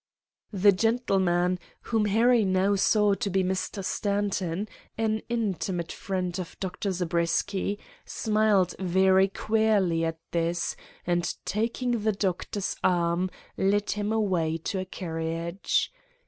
[0.51, 3.85] "The gentleman, whom Harry now saw to be Mr.
[3.85, 6.89] Stanton, an intimate friend of Dr.
[6.91, 10.75] Zabriskie, smiled very queerly at this,
[11.05, 15.93] and taking the Doctor's arm led him away to a carriage.